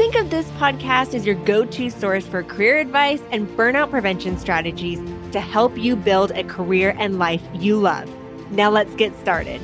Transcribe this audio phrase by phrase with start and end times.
[0.00, 4.38] Think of this podcast as your go to source for career advice and burnout prevention
[4.38, 4.98] strategies
[5.32, 8.10] to help you build a career and life you love.
[8.50, 9.60] Now let's get started.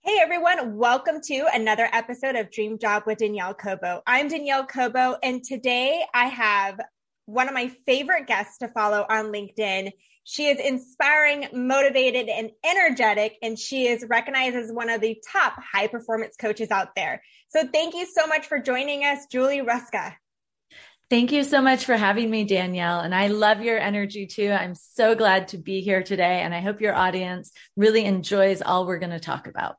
[0.00, 4.00] Hey everyone, welcome to another episode of Dream Job with Danielle Cobo.
[4.06, 6.80] I'm Danielle Cobo, and today I have
[7.30, 9.92] one of my favorite guests to follow on LinkedIn.
[10.24, 15.54] She is inspiring, motivated, and energetic, and she is recognized as one of the top
[15.72, 17.22] high performance coaches out there.
[17.48, 20.14] So thank you so much for joining us, Julie Hruska.
[21.08, 23.00] Thank you so much for having me, Danielle.
[23.00, 24.50] And I love your energy too.
[24.50, 26.40] I'm so glad to be here today.
[26.42, 29.76] And I hope your audience really enjoys all we're going to talk about.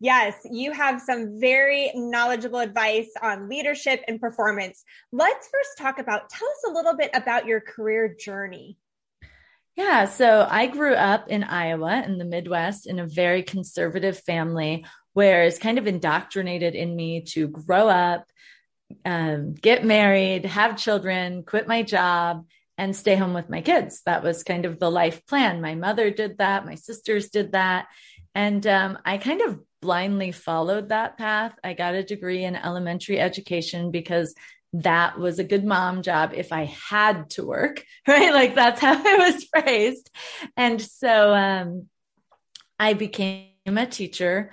[0.00, 4.84] Yes, you have some very knowledgeable advice on leadership and performance.
[5.12, 8.76] Let's first talk about, tell us a little bit about your career journey.
[9.76, 14.84] Yeah, so I grew up in Iowa in the Midwest in a very conservative family
[15.14, 18.26] where it's kind of indoctrinated in me to grow up,
[19.04, 24.02] um, get married, have children, quit my job, and stay home with my kids.
[24.06, 25.60] That was kind of the life plan.
[25.60, 27.86] My mother did that, my sisters did that.
[28.34, 31.54] And um, I kind of blindly followed that path.
[31.62, 34.34] I got a degree in elementary education because
[34.72, 38.32] that was a good mom job if I had to work, right?
[38.32, 40.10] Like that's how it was phrased.
[40.56, 41.88] And so um,
[42.80, 44.52] I became a teacher.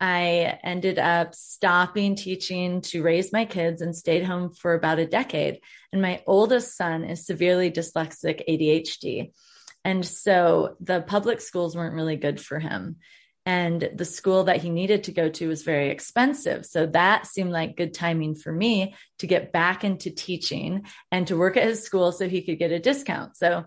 [0.00, 5.06] I ended up stopping teaching to raise my kids and stayed home for about a
[5.06, 5.60] decade.
[5.92, 9.30] And my oldest son is severely dyslexic ADHD.
[9.84, 12.96] And so the public schools weren't really good for him
[13.46, 16.66] and the school that he needed to go to was very expensive.
[16.66, 21.36] So that seemed like good timing for me to get back into teaching and to
[21.36, 23.36] work at his school so he could get a discount.
[23.36, 23.64] So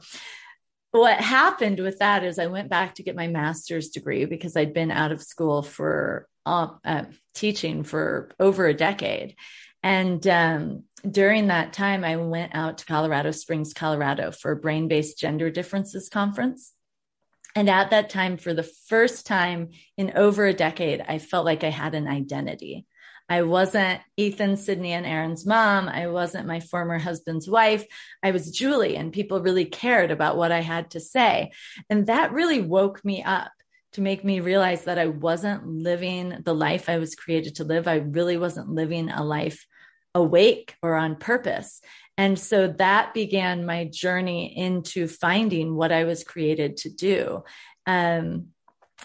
[0.91, 4.73] what happened with that is I went back to get my master's degree because I'd
[4.73, 9.35] been out of school for uh, uh, teaching for over a decade.
[9.81, 14.89] And um, during that time, I went out to Colorado Springs, Colorado for a brain
[14.89, 16.73] based gender differences conference.
[17.55, 21.63] And at that time, for the first time in over a decade, I felt like
[21.63, 22.85] I had an identity.
[23.27, 25.88] I wasn't Ethan, Sydney, and Aaron's mom.
[25.88, 27.85] I wasn't my former husband's wife.
[28.23, 31.51] I was Julie, and people really cared about what I had to say.
[31.89, 33.51] And that really woke me up
[33.93, 37.88] to make me realize that I wasn't living the life I was created to live.
[37.88, 39.65] I really wasn't living a life
[40.15, 41.81] awake or on purpose.
[42.19, 47.46] And so that began my journey into finding what I was created to do.
[47.85, 48.47] Um,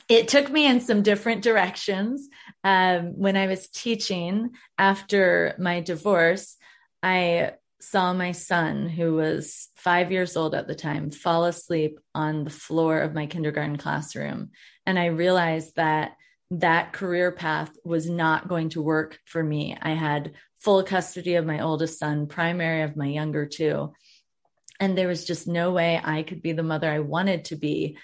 [0.09, 2.29] it took me in some different directions.
[2.65, 6.57] Um, when I was teaching after my divorce,
[7.05, 12.43] I saw my son, who was five years old at the time, fall asleep on
[12.43, 14.51] the floor of my kindergarten classroom.
[14.87, 16.17] And I realized that
[16.51, 19.77] that career path was not going to work for me.
[19.81, 20.33] I had
[20.65, 23.93] full custody of my oldest son, primary of my younger two.
[24.81, 27.99] And there was just no way I could be the mother I wanted to be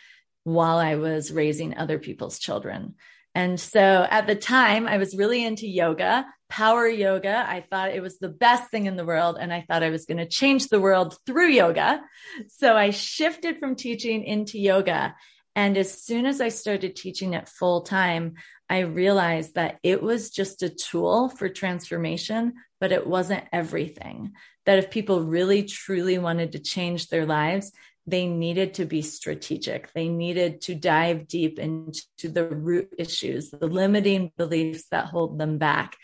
[0.44, 2.94] while I was raising other people's children.
[3.34, 7.44] And so at the time, I was really into yoga, power yoga.
[7.48, 9.38] I thought it was the best thing in the world.
[9.40, 12.00] And I thought I was going to change the world through yoga.
[12.48, 15.14] So I shifted from teaching into yoga.
[15.56, 18.34] And as soon as I started teaching it full time,
[18.68, 24.32] I realized that it was just a tool for transformation, but it wasn't everything.
[24.64, 27.72] That if people really truly wanted to change their lives,
[28.06, 29.92] they needed to be strategic.
[29.92, 35.58] They needed to dive deep into the root issues, the limiting beliefs that hold them
[35.58, 35.96] back,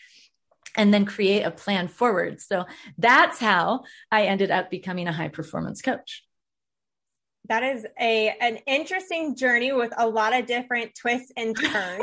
[0.77, 2.41] and then create a plan forward.
[2.41, 2.67] So
[2.99, 6.26] that's how I ended up becoming a high performance coach
[7.49, 12.01] that is a an interesting journey with a lot of different twists and turns.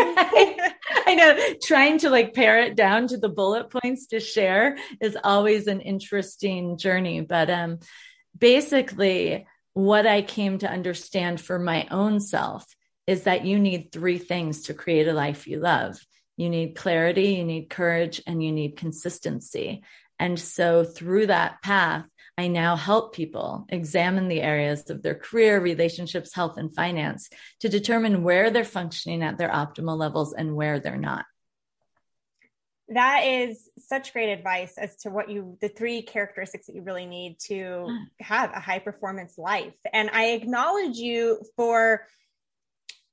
[1.06, 5.18] I know trying to like pare it down to the bullet points to share is
[5.24, 7.80] always an interesting journey, but um
[8.38, 12.66] basically what I came to understand for my own self
[13.08, 16.00] is that you need three things to create a life you love.
[16.38, 19.84] You need clarity, you need courage, and you need consistency.
[20.20, 22.06] And so through that path,
[22.38, 27.70] I now help people examine the areas of their career, relationships, health, and finance to
[27.70, 31.26] determine where they're functioning at their optimal levels and where they're not.
[32.90, 37.06] That is such great advice as to what you, the three characteristics that you really
[37.06, 38.04] need to mm.
[38.20, 39.74] have a high performance life.
[39.94, 42.06] And I acknowledge you for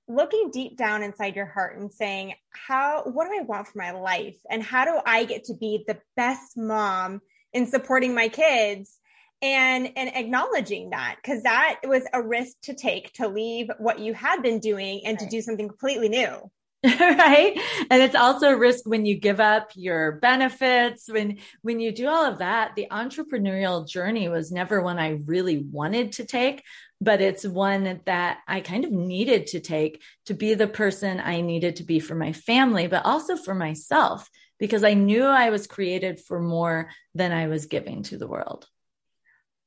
[0.09, 3.93] looking deep down inside your heart and saying, how, what do I want for my
[3.93, 4.37] life?
[4.51, 7.21] And how do I get to be the best mom
[7.53, 8.99] in supporting my kids?
[9.43, 14.13] And, and acknowledging that because that was a risk to take to leave what you
[14.13, 15.25] had been doing and right.
[15.25, 16.51] to do something completely new.
[16.85, 17.61] right
[17.91, 22.09] and it's also a risk when you give up your benefits when when you do
[22.09, 26.63] all of that the entrepreneurial journey was never one i really wanted to take
[26.99, 31.43] but it's one that i kind of needed to take to be the person i
[31.43, 35.67] needed to be for my family but also for myself because i knew i was
[35.67, 38.67] created for more than i was giving to the world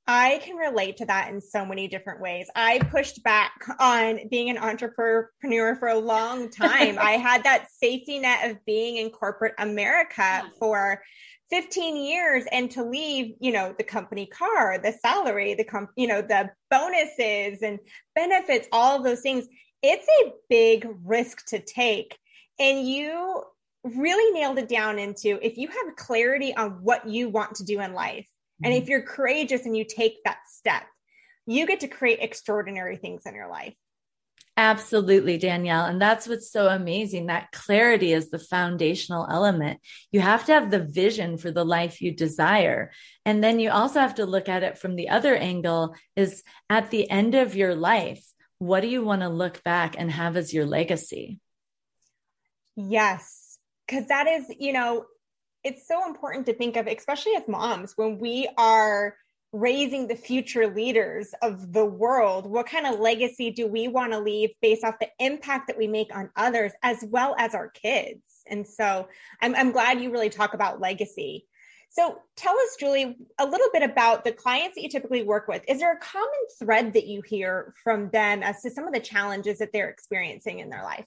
[0.06, 2.48] I can relate to that in so many different ways.
[2.56, 6.98] I pushed back on being an entrepreneur for a long time.
[7.00, 11.02] I had that safety net of being in corporate America for
[11.52, 16.08] 15 years and to leave, you know, the company car, the salary, the com- you
[16.08, 17.80] know, the bonuses and
[18.16, 19.46] benefits, all of those things.
[19.82, 22.18] It's a big risk to take.
[22.60, 23.44] And you
[23.84, 27.80] really nailed it down into if you have clarity on what you want to do
[27.80, 28.26] in life,
[28.62, 28.92] and if mm-hmm.
[28.92, 30.84] you're courageous and you take that step,
[31.46, 33.74] you get to create extraordinary things in your life.
[34.56, 35.86] Absolutely, Danielle.
[35.86, 37.26] And that's what's so amazing.
[37.26, 39.80] That clarity is the foundational element.
[40.12, 42.92] You have to have the vision for the life you desire.
[43.26, 46.92] And then you also have to look at it from the other angle is at
[46.92, 48.24] the end of your life,
[48.60, 51.40] what do you want to look back and have as your legacy?
[52.76, 53.58] Yes.
[53.88, 55.06] Cause that is, you know,
[55.64, 59.16] it's so important to think of, especially as moms, when we are
[59.54, 64.20] raising the future leaders of the world, what kind of legacy do we want to
[64.20, 68.22] leave based off the impact that we make on others as well as our kids?
[68.48, 69.08] And so
[69.42, 71.46] I'm, I'm glad you really talk about legacy.
[71.92, 75.64] So tell us, Julie, a little bit about the clients that you typically work with.
[75.68, 76.28] Is there a common
[76.58, 80.58] thread that you hear from them as to some of the challenges that they're experiencing
[80.58, 81.06] in their life?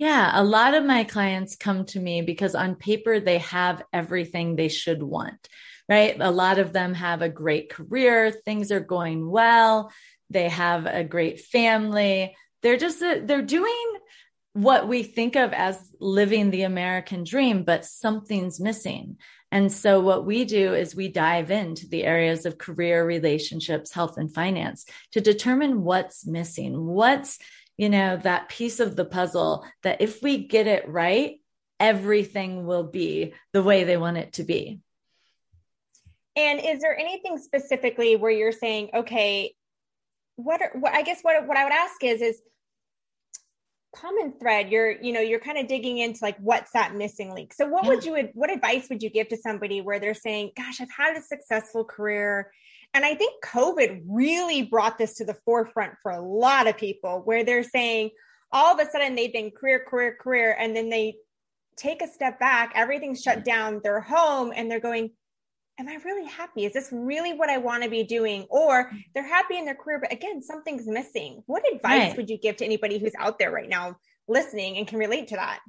[0.00, 4.56] Yeah, a lot of my clients come to me because on paper they have everything
[4.56, 5.46] they should want,
[5.90, 6.16] right?
[6.18, 9.92] A lot of them have a great career, things are going well,
[10.30, 12.34] they have a great family.
[12.62, 13.92] They're just uh, they're doing
[14.54, 19.18] what we think of as living the American dream, but something's missing.
[19.52, 24.16] And so what we do is we dive into the areas of career, relationships, health
[24.16, 26.86] and finance to determine what's missing.
[26.86, 27.38] What's
[27.80, 31.40] you know, that piece of the puzzle that if we get it right,
[31.80, 34.80] everything will be the way they want it to be.
[36.36, 39.54] And is there anything specifically where you're saying, okay,
[40.36, 42.42] what are, what I guess what what I would ask is is
[43.96, 47.52] common thread you're you know you're kind of digging into like what's that missing link
[47.52, 47.90] so what yeah.
[47.90, 51.16] would you what advice would you give to somebody where they're saying gosh i've had
[51.16, 52.52] a successful career
[52.94, 57.22] and I think COVID really brought this to the forefront for a lot of people
[57.24, 58.10] where they're saying
[58.52, 61.14] all of a sudden they've been career, career, career, and then they
[61.76, 63.44] take a step back, everything's shut mm-hmm.
[63.44, 65.10] down, they're home, and they're going,
[65.78, 66.66] Am I really happy?
[66.66, 68.44] Is this really what I want to be doing?
[68.50, 68.98] Or mm-hmm.
[69.14, 71.42] they're happy in their career, but again, something's missing.
[71.46, 72.16] What advice right.
[72.18, 73.96] would you give to anybody who's out there right now
[74.28, 75.60] listening and can relate to that?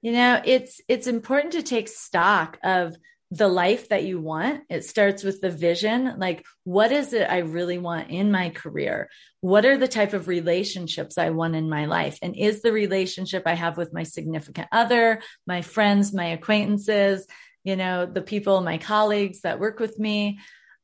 [0.00, 2.94] You know, it's it's important to take stock of
[3.30, 4.62] the life that you want.
[4.70, 6.14] It starts with the vision.
[6.18, 9.10] Like, what is it I really want in my career?
[9.40, 12.18] What are the type of relationships I want in my life?
[12.22, 17.26] And is the relationship I have with my significant other, my friends, my acquaintances,
[17.64, 20.40] you know, the people, my colleagues that work with me?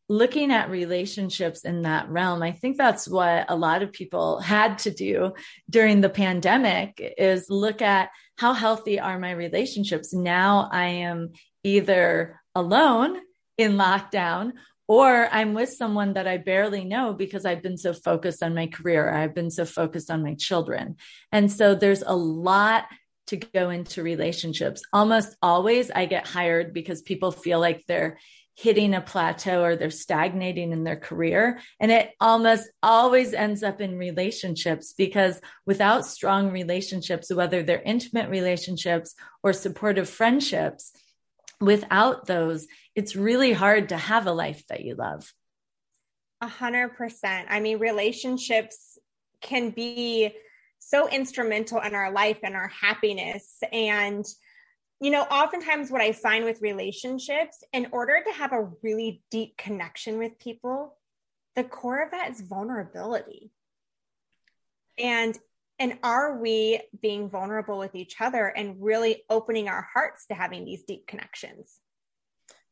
[0.06, 4.80] Looking at relationships in that realm, I think that's what a lot of people had
[4.80, 5.32] to do
[5.70, 10.12] during the pandemic is look at how healthy are my relationships?
[10.12, 11.32] Now I am
[11.64, 13.18] either alone
[13.58, 14.52] in lockdown
[14.86, 18.66] or I'm with someone that I barely know because I've been so focused on my
[18.66, 19.10] career.
[19.10, 20.96] I've been so focused on my children.
[21.32, 22.84] And so there's a lot
[23.28, 24.82] to go into relationships.
[24.92, 28.18] Almost always I get hired because people feel like they're
[28.56, 31.58] hitting a plateau or they're stagnating in their career.
[31.80, 38.28] And it almost always ends up in relationships because without strong relationships, whether they're intimate
[38.28, 40.92] relationships or supportive friendships,
[41.60, 45.32] without those, it's really hard to have a life that you love.
[46.40, 47.48] A hundred percent.
[47.50, 48.98] I mean, relationships
[49.40, 50.34] can be
[50.78, 53.58] so instrumental in our life and our happiness.
[53.72, 54.24] And,
[55.00, 59.56] you know, oftentimes what I find with relationships, in order to have a really deep
[59.56, 60.96] connection with people,
[61.56, 63.50] the core of that is vulnerability.
[64.98, 65.38] And
[65.78, 70.64] And are we being vulnerable with each other and really opening our hearts to having
[70.64, 71.80] these deep connections?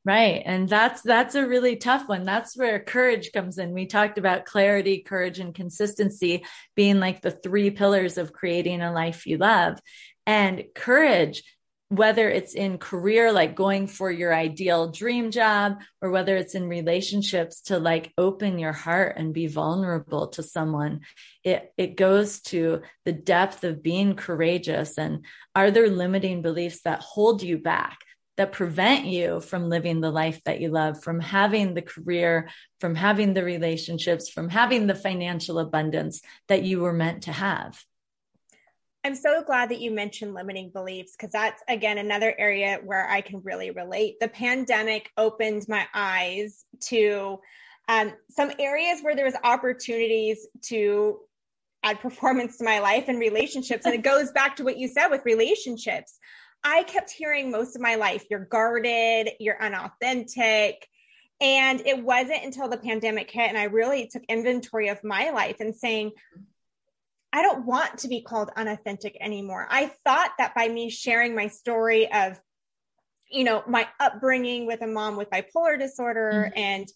[0.04, 0.42] Right.
[0.44, 2.24] And that's that's a really tough one.
[2.24, 3.72] That's where courage comes in.
[3.72, 6.44] We talked about clarity, courage and consistency
[6.74, 9.78] being like the three pillars of creating a life you love.
[10.26, 11.44] And courage
[11.92, 16.66] whether it's in career like going for your ideal dream job or whether it's in
[16.66, 21.00] relationships to like open your heart and be vulnerable to someone
[21.44, 27.00] it it goes to the depth of being courageous and are there limiting beliefs that
[27.00, 27.98] hold you back
[28.38, 32.48] that prevent you from living the life that you love, from having the career,
[32.80, 37.84] from having the relationships, from having the financial abundance that you were meant to have.
[39.04, 43.20] I'm so glad that you mentioned limiting beliefs because that's, again, another area where I
[43.20, 44.20] can really relate.
[44.20, 47.40] The pandemic opened my eyes to
[47.88, 51.18] um, some areas where there was opportunities to
[51.82, 53.84] add performance to my life and relationships.
[53.86, 56.18] And it goes back to what you said with relationships.
[56.62, 60.86] I kept hearing most of my life, you're guarded, you're unauthentic.
[61.40, 65.56] And it wasn't until the pandemic hit and I really took inventory of my life
[65.58, 66.12] and saying,
[67.32, 69.66] I don't want to be called unauthentic anymore.
[69.70, 72.38] I thought that by me sharing my story of,
[73.30, 76.58] you know, my upbringing with a mom with bipolar disorder mm-hmm.
[76.58, 76.88] and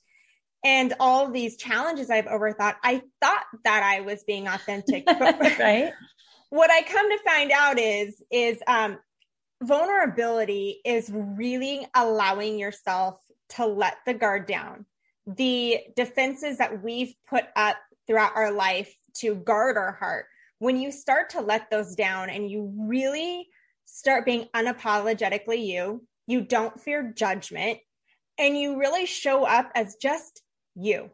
[0.65, 5.05] and all these challenges I've overthought, I thought that I was being authentic.
[5.21, 5.93] right.
[6.51, 8.99] What I come to find out is is um,
[9.63, 13.19] vulnerability is really allowing yourself
[13.51, 14.87] to let the guard down.
[15.27, 17.77] The defenses that we've put up
[18.07, 20.27] throughout our life to guard our heart,
[20.59, 23.49] when you start to let those down and you really
[23.85, 27.79] start being unapologetically you, you don't fear judgment,
[28.39, 30.43] and you really show up as just
[30.75, 31.11] you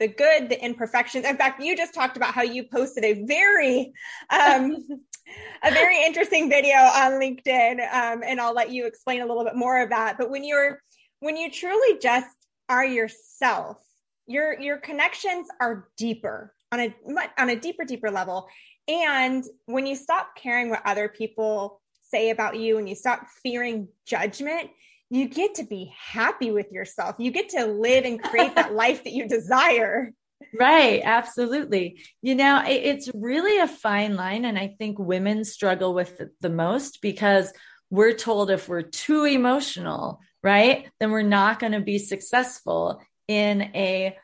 [0.00, 1.24] the good, the imperfections.
[1.24, 3.92] In fact, you just talked about how you posted a very,
[4.28, 4.76] um,
[5.62, 9.54] a very interesting video on LinkedIn, um, and I'll let you explain a little bit
[9.54, 10.18] more of that.
[10.18, 10.80] But when you're,
[11.20, 12.34] when you truly just
[12.68, 13.78] are yourself,
[14.26, 16.94] your your connections are deeper on a
[17.38, 18.48] on a deeper, deeper level.
[18.88, 23.88] And when you stop caring what other people say about you, and you stop fearing
[24.06, 24.70] judgment,
[25.10, 27.16] you get to be happy with yourself.
[27.18, 30.12] You get to live and create that life that you desire.
[30.58, 32.02] Right, absolutely.
[32.20, 34.44] You know, it's really a fine line.
[34.44, 37.52] And I think women struggle with it the most because
[37.90, 43.62] we're told if we're too emotional, right, then we're not going to be successful in
[43.62, 44.16] a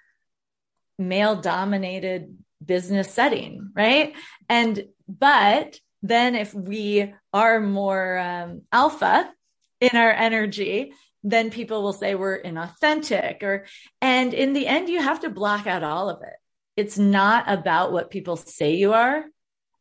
[1.00, 4.14] male dominated business setting, right?
[4.48, 9.30] And, but then if we are more um, alpha,
[9.80, 10.92] in our energy,
[11.24, 13.66] then people will say we're inauthentic or,
[14.00, 16.34] and in the end, you have to block out all of it.
[16.76, 19.24] It's not about what people say you are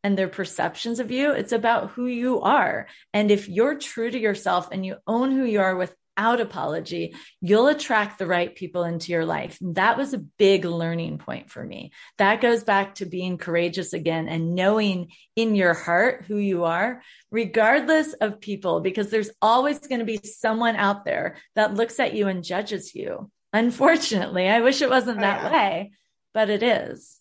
[0.03, 1.31] and their perceptions of you.
[1.31, 2.87] It's about who you are.
[3.13, 7.15] And if you're true to yourself and you own who you are with without apology,
[7.39, 9.57] you'll attract the right people into your life.
[9.61, 11.91] That was a big learning point for me.
[12.17, 17.01] That goes back to being courageous again and knowing in your heart who you are,
[17.31, 22.13] regardless of people, because there's always going to be someone out there that looks at
[22.13, 23.31] you and judges you.
[23.53, 25.51] Unfortunately, I wish it wasn't oh, that yeah.
[25.51, 25.91] way,
[26.33, 27.15] but it is.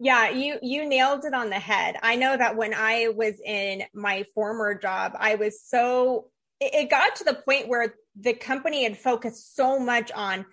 [0.00, 1.96] Yeah, you you nailed it on the head.
[2.02, 6.30] I know that when I was in my former job, I was so
[6.72, 10.46] it got to the point where the company had focused so much on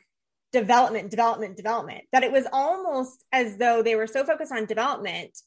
[0.51, 5.38] development, development, development that it was almost as though they were so focused on development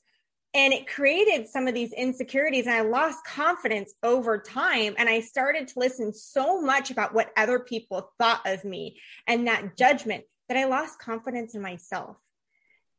[0.54, 5.20] and it created some of these insecurities and i lost confidence over time and i
[5.20, 10.24] started to listen so much about what other people thought of me and that judgment
[10.48, 12.16] that i lost confidence in myself.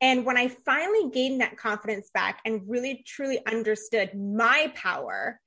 [0.01, 5.39] And when i finally gained that confidence back and really truly understood my power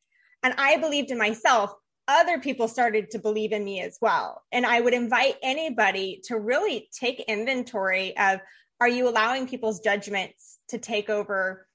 [0.43, 1.73] and i believed in myself
[2.09, 4.43] other people started to believe in me as well.
[4.51, 8.41] And I would invite anybody to really take inventory of
[8.81, 11.67] are you allowing people's judgments to take over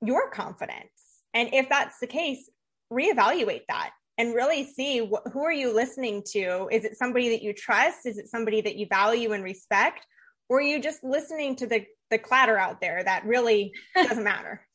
[0.00, 0.90] your confidence?
[1.32, 2.48] And if that's the case,
[2.92, 6.68] reevaluate that and really see wh- who are you listening to?
[6.70, 8.06] Is it somebody that you trust?
[8.06, 10.06] Is it somebody that you value and respect?
[10.48, 14.66] Or are you just listening to the, the clatter out there that really doesn't matter?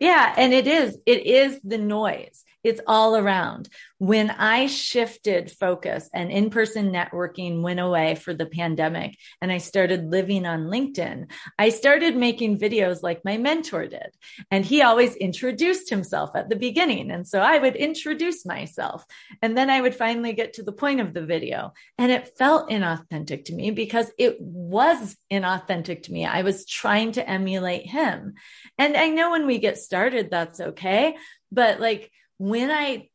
[0.00, 3.68] yeah and it is it is the noise it's all around.
[3.98, 9.58] When I shifted focus and in person networking went away for the pandemic and I
[9.58, 14.10] started living on LinkedIn, I started making videos like my mentor did.
[14.50, 17.10] And he always introduced himself at the beginning.
[17.10, 19.04] And so I would introduce myself
[19.40, 21.72] and then I would finally get to the point of the video.
[21.98, 26.26] And it felt inauthentic to me because it was inauthentic to me.
[26.26, 28.34] I was trying to emulate him.
[28.78, 31.16] And I know when we get started, that's okay.
[31.50, 32.10] But like,
[32.42, 33.08] when I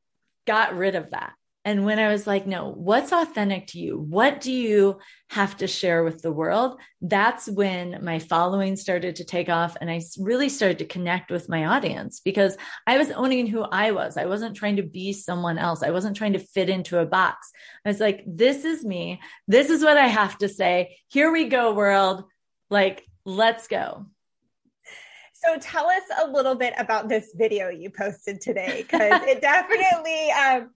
[0.46, 1.34] got rid of that
[1.66, 4.00] and when I was like, no, what's authentic to you?
[4.00, 5.00] What do you
[5.32, 6.80] have to share with the world?
[7.02, 11.50] That's when my following started to take off and I really started to connect with
[11.50, 12.56] my audience because
[12.88, 14.16] I was owning who I was.
[14.16, 15.84] I wasn't trying to be someone else.
[15.84, 17.52] I wasn't trying to fit into a box.
[17.84, 19.20] I was like, this is me.
[19.46, 20.96] This is what I have to say.
[21.10, 22.24] Here we go, world.
[22.70, 24.06] Like, let's go.
[25.44, 30.32] So tell us a little bit about this video you posted today because it definitely,
[30.32, 30.72] um,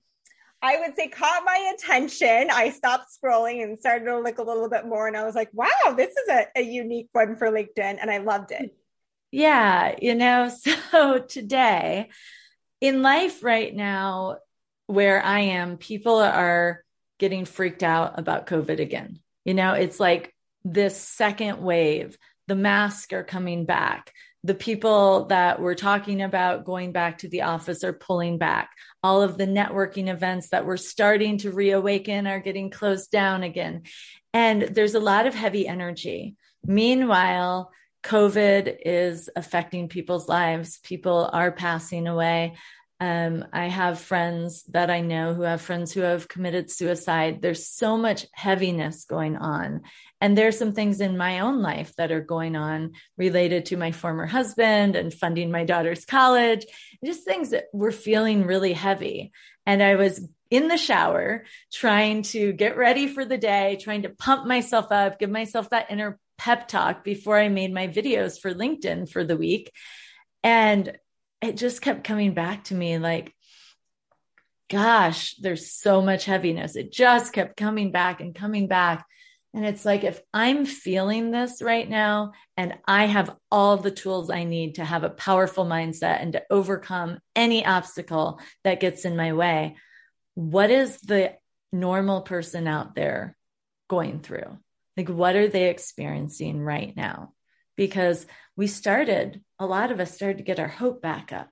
[0.61, 2.49] I would say, caught my attention.
[2.51, 5.49] I stopped scrolling and started to look a little bit more, and I was like,
[5.51, 8.75] "Wow, this is a, a unique one for LinkedIn," and I loved it.
[9.31, 10.51] Yeah, you know,
[10.91, 12.09] so today
[12.81, 14.37] in life right now,
[14.85, 16.83] where I am, people are
[17.17, 19.19] getting freaked out about COVID again.
[19.43, 22.17] You know, it's like this second wave.
[22.47, 24.11] The masks are coming back
[24.43, 28.71] the people that we're talking about going back to the office are pulling back.
[29.03, 33.83] All of the networking events that we're starting to reawaken are getting closed down again.
[34.33, 36.35] And there's a lot of heavy energy.
[36.65, 37.71] Meanwhile,
[38.03, 40.79] COVID is affecting people's lives.
[40.79, 42.55] People are passing away.
[42.99, 47.41] Um, I have friends that I know who have friends who have committed suicide.
[47.41, 49.81] There's so much heaviness going on.
[50.21, 53.91] And there's some things in my own life that are going on related to my
[53.91, 56.65] former husband and funding my daughter's college,
[57.03, 59.31] just things that were feeling really heavy.
[59.65, 64.09] And I was in the shower trying to get ready for the day, trying to
[64.09, 68.53] pump myself up, give myself that inner pep talk before I made my videos for
[68.53, 69.71] LinkedIn for the week.
[70.43, 70.97] And
[71.41, 73.33] it just kept coming back to me like,
[74.69, 76.75] gosh, there's so much heaviness.
[76.75, 79.05] It just kept coming back and coming back.
[79.53, 84.29] And it's like, if I'm feeling this right now and I have all the tools
[84.29, 89.17] I need to have a powerful mindset and to overcome any obstacle that gets in
[89.17, 89.75] my way,
[90.35, 91.33] what is the
[91.73, 93.35] normal person out there
[93.89, 94.57] going through?
[94.95, 97.33] Like, what are they experiencing right now?
[97.75, 98.25] Because
[98.55, 101.49] we started, a lot of us started to get our hope back up.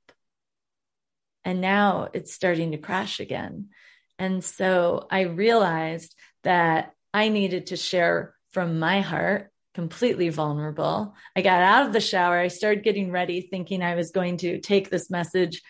[1.44, 3.70] And now it's starting to crash again.
[4.18, 11.16] And so I realized that I needed to share from my heart, completely vulnerable.
[11.36, 12.38] I got out of the shower.
[12.38, 15.62] I started getting ready, thinking I was going to take this message,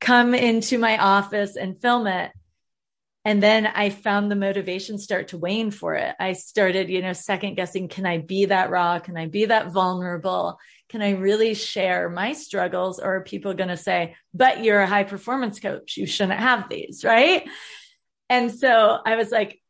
[0.00, 2.32] come into my office and film it.
[3.24, 6.14] And then I found the motivation start to wane for it.
[6.18, 8.98] I started, you know, second guessing can I be that raw?
[9.00, 10.58] Can I be that vulnerable?
[10.88, 12.98] Can I really share my struggles?
[12.98, 15.98] Or are people going to say, but you're a high performance coach.
[15.98, 17.46] You shouldn't have these, right?
[18.30, 19.60] And so I was like,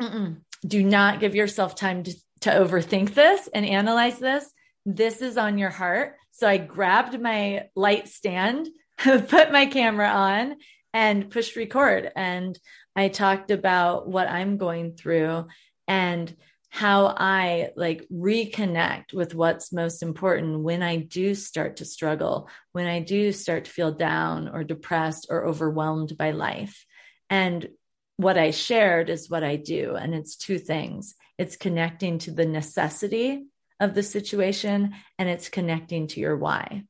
[0.00, 0.42] Mm-mm.
[0.66, 4.50] Do not give yourself time to, to overthink this and analyze this.
[4.86, 6.16] This is on your heart.
[6.32, 10.56] So I grabbed my light stand, put my camera on,
[10.92, 12.10] and pushed record.
[12.14, 12.58] And
[12.96, 15.46] I talked about what I'm going through
[15.88, 16.34] and
[16.70, 22.86] how I like reconnect with what's most important when I do start to struggle, when
[22.86, 26.84] I do start to feel down or depressed or overwhelmed by life.
[27.30, 27.68] And
[28.16, 29.96] what I shared is what I do.
[29.96, 33.46] And it's two things it's connecting to the necessity
[33.80, 36.84] of the situation and it's connecting to your why.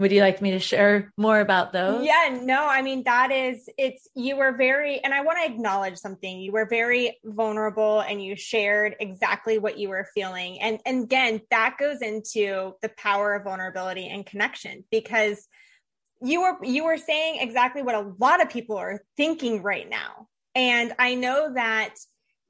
[0.00, 2.06] Would you like me to share more about those?
[2.06, 5.98] Yeah, no, I mean, that is, it's, you were very, and I want to acknowledge
[5.98, 6.38] something.
[6.38, 10.60] You were very vulnerable and you shared exactly what you were feeling.
[10.60, 15.48] And, and again, that goes into the power of vulnerability and connection because
[16.22, 20.28] you were you were saying exactly what a lot of people are thinking right now.
[20.54, 21.94] And i know that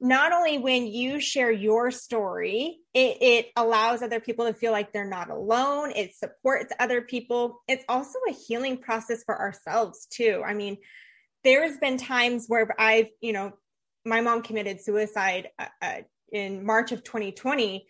[0.01, 4.93] not only when you share your story it, it allows other people to feel like
[4.93, 5.91] they're not alone.
[5.93, 7.61] It supports other people.
[7.67, 10.41] It's also a healing process for ourselves too.
[10.45, 10.77] I mean
[11.43, 13.51] there's been times where i've you know
[14.05, 15.97] my mom committed suicide uh, uh
[16.31, 17.85] in march of 2020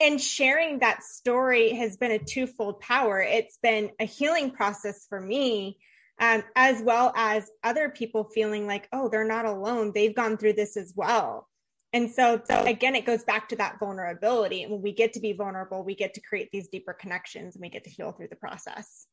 [0.00, 3.20] and sharing that story has been a twofold power.
[3.20, 5.78] It's been a healing process for me,
[6.20, 9.92] um, as well as other people feeling like, oh, they're not alone.
[9.94, 11.48] They've gone through this as well.
[11.92, 14.64] And so, so again, it goes back to that vulnerability.
[14.64, 17.62] And when we get to be vulnerable, we get to create these deeper connections and
[17.62, 19.06] we get to heal through the process.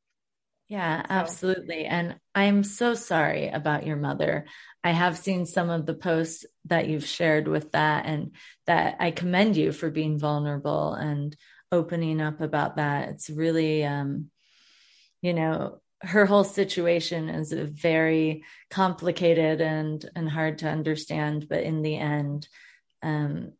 [0.71, 1.07] Yeah, so.
[1.09, 1.83] absolutely.
[1.83, 4.45] And I'm so sorry about your mother.
[4.85, 8.33] I have seen some of the posts that you've shared with that, and
[8.67, 11.35] that I commend you for being vulnerable and
[11.73, 13.09] opening up about that.
[13.09, 14.29] It's really, um,
[15.21, 21.47] you know, her whole situation is very complicated and and hard to understand.
[21.49, 22.47] But in the end,
[23.03, 23.51] um,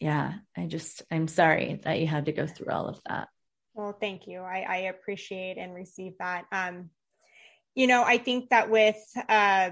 [0.00, 3.28] yeah, I just I'm sorry that you had to go through all of that.
[3.76, 4.40] Well, thank you.
[4.40, 6.46] I, I appreciate and receive that.
[6.50, 6.88] Um,
[7.74, 8.96] you know, I think that with
[9.28, 9.70] uh,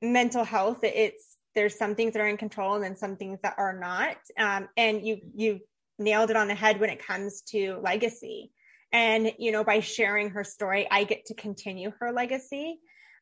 [0.00, 3.56] mental health, it's there's some things that are in control and then some things that
[3.58, 4.16] are not.
[4.38, 5.60] Um, and you you
[5.98, 8.52] nailed it on the head when it comes to legacy.
[8.90, 12.78] And you know, by sharing her story, I get to continue her legacy,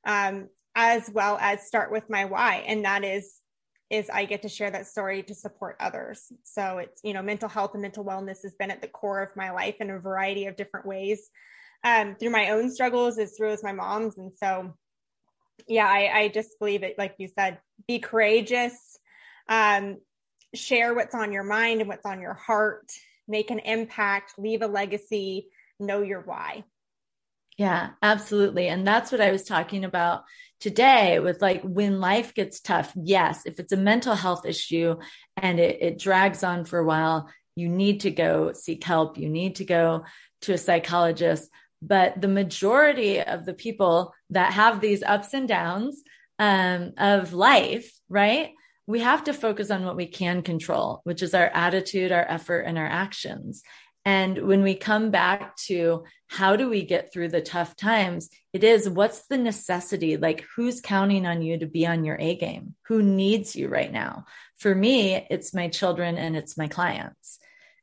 [0.07, 3.38] um, as well as start with my why, and that is
[3.91, 6.31] is I get to share that story to support others.
[6.45, 9.35] So it's, you know, mental health and mental wellness has been at the core of
[9.37, 11.31] my life in a variety of different ways
[11.85, 14.19] um, through my own struggles as through as my mom's.
[14.19, 14.75] And so,
[15.67, 18.99] yeah, I, I just believe it, like you said, be courageous,
[19.49, 19.99] um,
[20.55, 22.91] share what's on your mind and what's on your heart,
[23.27, 25.49] make an impact, leave a legacy,
[25.81, 26.65] know your why.
[27.59, 28.69] Yeah, absolutely.
[28.69, 30.23] And that's what I was talking about
[30.61, 32.93] today with like when life gets tough.
[32.95, 34.97] Yes, if it's a mental health issue
[35.37, 39.19] and it, it drags on for a while, you need to go seek help.
[39.19, 40.05] You need to go
[40.43, 41.51] to a psychologist.
[41.83, 46.03] But the majority of the people that have these ups and downs
[46.39, 48.53] um, of life, right?
[48.87, 52.61] We have to focus on what we can control, which is our attitude, our effort,
[52.61, 53.63] and our actions.
[54.09, 58.65] And when we come back to how do we get through the tough times, it
[58.65, 60.17] is what's the necessity?
[60.17, 62.75] Like, who's counting on you to be on your A game?
[62.87, 64.25] Who needs you right now?
[64.57, 67.39] For me, it's my children and it's my clients.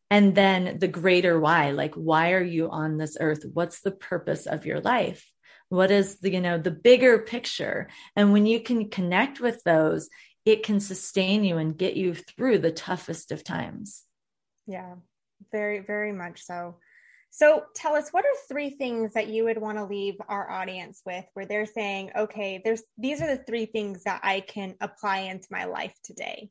[0.10, 3.46] And then the greater why, like, why are you on this earth?
[3.54, 5.32] What's the purpose of your life?
[5.70, 7.88] What is the, you know, the bigger picture?
[8.16, 10.10] And when you can connect with those,
[10.44, 14.02] it can sustain you and get you through the toughest of times.
[14.66, 14.96] Yeah,
[15.52, 16.78] very, very much so.
[17.30, 21.02] So tell us, what are three things that you would want to leave our audience
[21.06, 25.20] with where they're saying, okay, there's these are the three things that I can apply
[25.20, 26.50] into my life today?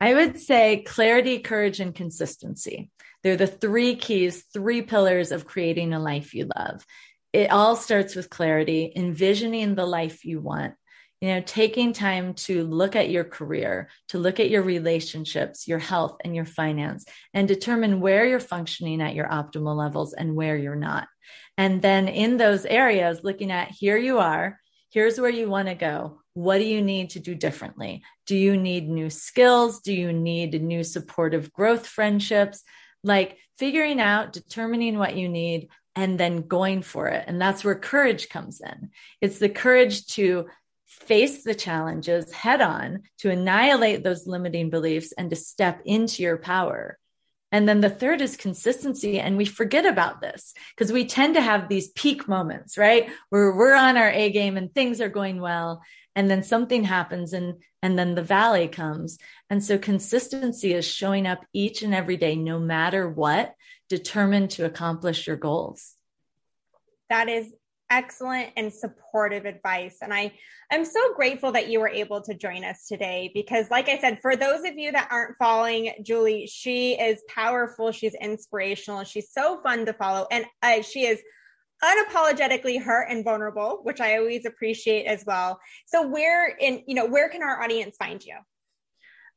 [0.00, 2.90] I would say clarity, courage, and consistency.
[3.22, 6.84] They're the three keys, three pillars of creating a life you love.
[7.32, 10.74] It all starts with clarity, envisioning the life you want,
[11.20, 15.80] you know, taking time to look at your career, to look at your relationships, your
[15.80, 17.04] health, and your finance,
[17.34, 21.08] and determine where you're functioning at your optimal levels and where you're not.
[21.56, 25.74] And then in those areas, looking at here you are, here's where you want to
[25.74, 26.22] go.
[26.34, 28.04] What do you need to do differently?
[28.26, 29.80] Do you need new skills?
[29.80, 32.62] Do you need new supportive growth friendships?
[33.02, 37.24] Like figuring out, determining what you need, and then going for it.
[37.26, 38.90] And that's where courage comes in.
[39.20, 40.46] It's the courage to
[40.88, 46.38] face the challenges head on, to annihilate those limiting beliefs, and to step into your
[46.38, 46.98] power.
[47.50, 49.18] And then the third is consistency.
[49.20, 53.08] And we forget about this because we tend to have these peak moments, right?
[53.30, 55.82] Where we're on our A game and things are going well.
[56.14, 59.18] And then something happens and, and then the valley comes.
[59.48, 63.54] And so consistency is showing up each and every day, no matter what,
[63.88, 65.94] determined to accomplish your goals.
[67.08, 67.50] That is
[67.90, 69.98] excellent and supportive advice.
[70.02, 70.32] And I,
[70.70, 74.20] I'm so grateful that you were able to join us today because, like I said,
[74.20, 77.92] for those of you that aren't following Julie, she is powerful.
[77.92, 79.04] She's inspirational.
[79.04, 80.26] She's so fun to follow.
[80.30, 81.20] And uh, she is
[81.82, 85.60] unapologetically hurt and vulnerable, which I always appreciate as well.
[85.86, 88.36] So where in, you know, where can our audience find you?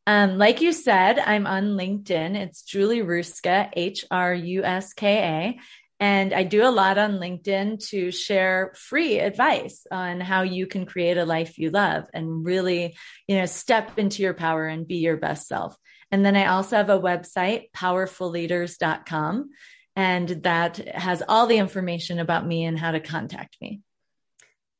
[0.08, 2.36] Um, like you said, I'm on LinkedIn.
[2.36, 5.60] It's Julie Hruska, H R U S K A.
[6.02, 10.88] And I do a lot on LinkedIn to share free advice on how you can
[10.88, 14.96] create a life you love and really, you know, step into your power and be
[14.96, 15.78] your best self.
[16.10, 19.52] And then I also have a website, powerfulleaders.com,
[19.96, 23.82] and that has all the information about me and how to contact me.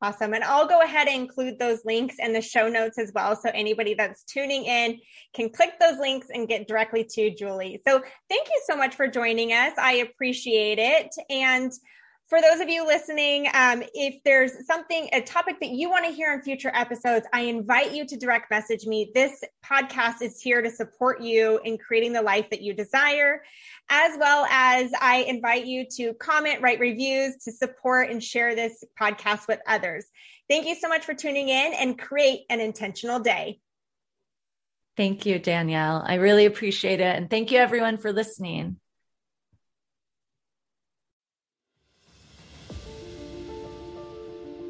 [0.04, 0.34] Awesome.
[0.34, 3.36] And I'll go ahead and include those links in the show notes as well.
[3.36, 5.00] So anybody that's tuning in
[5.36, 7.80] can click those links and get directly to Julie.
[7.88, 9.74] So thank you so much for joining us.
[9.78, 11.14] I appreciate it.
[11.30, 11.72] And
[12.32, 16.12] for those of you listening, um, if there's something, a topic that you want to
[16.12, 19.12] hear in future episodes, I invite you to direct message me.
[19.14, 23.44] This podcast is here to support you in creating the life that you desire,
[23.92, 28.86] as well as I invite you to comment, write reviews to support and share this
[29.00, 30.06] podcast with others.
[30.50, 33.60] Thank you so much for tuning in and create an intentional day.
[34.96, 36.04] Thank you, Danielle.
[36.06, 37.16] I really appreciate it.
[37.16, 38.78] And thank you, everyone, for listening.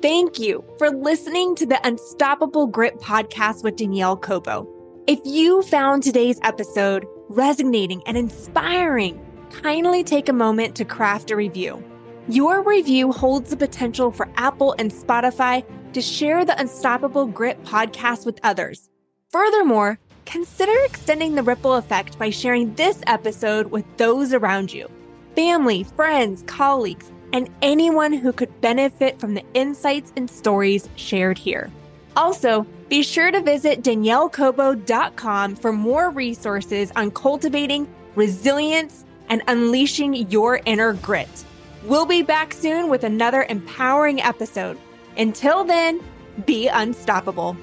[0.01, 4.67] Thank you for listening to the Unstoppable Grit podcast with Danielle Cobo.
[5.05, 9.19] If you found today's episode resonating and inspiring,
[9.51, 11.83] kindly take a moment to craft a review.
[12.27, 15.63] Your review holds the potential for Apple and Spotify
[15.93, 18.89] to share the Unstoppable Grit podcast with others.
[19.29, 24.89] Furthermore, consider extending the ripple effect by sharing this episode with those around you
[25.35, 31.71] family, friends, colleagues and anyone who could benefit from the insights and stories shared here.
[32.15, 40.59] Also, be sure to visit daniellecobo.com for more resources on cultivating resilience and unleashing your
[40.65, 41.45] inner grit.
[41.83, 44.77] We'll be back soon with another empowering episode.
[45.17, 46.01] Until then,
[46.45, 47.57] be unstoppable.